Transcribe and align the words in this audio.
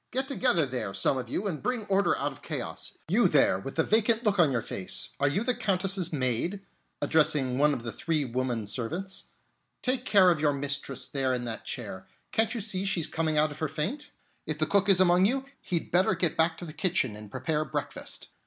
"Get 0.09 0.27
together 0.27 0.65
there, 0.65 0.95
some 0.95 1.19
of 1.19 1.29
you, 1.29 1.45
and 1.45 1.61
bring 1.61 1.85
order 1.85 2.17
out 2.17 2.31
of 2.31 2.41
chaos. 2.41 2.93
You 3.07 3.27
there, 3.27 3.59
with 3.59 3.75
the 3.75 3.83
vacant 3.83 4.23
look 4.23 4.39
on 4.39 4.51
your 4.51 4.63
face, 4.63 5.09
are 5.19 5.27
you 5.29 5.43
the 5.43 5.53
Countess's 5.53 6.11
maid?" 6.11 6.59
addressing 7.03 7.59
one 7.59 7.71
of 7.71 7.83
the 7.83 7.91
three 7.91 8.25
woman 8.25 8.65
servants. 8.65 9.25
"Take 9.83 10.03
care 10.03 10.31
of 10.31 10.39
your 10.41 10.53
mistress 10.53 11.05
there 11.05 11.35
in 11.35 11.45
that 11.45 11.65
chair. 11.65 12.07
Can't 12.31 12.55
you 12.55 12.61
see 12.61 12.83
she's 12.83 13.05
coming 13.05 13.37
out 13.37 13.51
of 13.51 13.59
her 13.59 13.67
faint? 13.67 14.09
If 14.47 14.57
the 14.57 14.65
cook 14.65 14.89
is 14.89 14.99
among 14.99 15.27
you, 15.27 15.45
he'd 15.61 15.91
better 15.91 16.15
get 16.15 16.35
back 16.35 16.57
to 16.57 16.65
the 16.65 16.73
kitchen 16.73 17.15
and 17.15 17.29
prepare 17.29 17.63
breakfast. 17.63 18.29